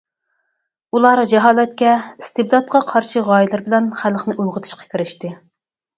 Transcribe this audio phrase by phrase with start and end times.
[0.97, 1.91] ئۇلار جاھالەتكە
[2.23, 5.35] ئىستىبداتقا قارشى غايىلىرى بىلەن خەلقنى ئويغىتىشقا كىرىشتى.